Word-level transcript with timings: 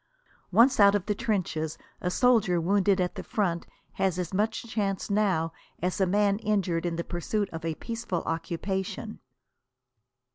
Once 0.51 0.79
out 0.79 0.95
of 0.95 1.05
the 1.05 1.13
trenches 1.13 1.77
a 2.01 2.09
soldier 2.09 2.59
wounded 2.59 2.99
at 2.99 3.13
the 3.13 3.21
front 3.21 3.67
has 3.91 4.17
as 4.17 4.33
much 4.33 4.63
chance 4.65 5.11
now 5.11 5.53
as 5.79 6.01
a 6.01 6.07
man 6.07 6.39
injured 6.39 6.87
in 6.87 6.95
the 6.95 7.03
pursuit 7.03 7.47
of 7.51 7.63
a 7.63 7.75
peaceful 7.75 8.23
occupation. 8.23 9.19